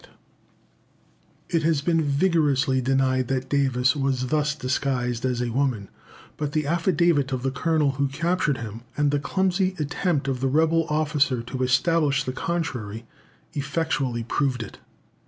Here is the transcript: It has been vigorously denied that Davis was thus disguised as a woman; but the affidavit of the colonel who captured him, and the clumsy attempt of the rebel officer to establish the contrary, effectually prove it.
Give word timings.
It 1.49 1.61
has 1.61 1.81
been 1.81 2.01
vigorously 2.01 2.81
denied 2.81 3.27
that 3.27 3.49
Davis 3.51 3.95
was 3.95 4.29
thus 4.29 4.55
disguised 4.55 5.25
as 5.25 5.43
a 5.43 5.51
woman; 5.51 5.89
but 6.37 6.53
the 6.53 6.65
affidavit 6.65 7.31
of 7.31 7.43
the 7.43 7.51
colonel 7.51 7.91
who 7.91 8.07
captured 8.07 8.57
him, 8.57 8.81
and 8.97 9.11
the 9.11 9.19
clumsy 9.19 9.75
attempt 9.77 10.27
of 10.27 10.39
the 10.39 10.47
rebel 10.47 10.87
officer 10.89 11.43
to 11.43 11.61
establish 11.61 12.23
the 12.23 12.33
contrary, 12.33 13.05
effectually 13.53 14.23
prove 14.23 14.55
it. 14.61 14.79